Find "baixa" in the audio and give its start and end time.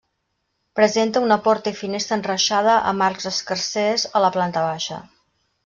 4.73-5.03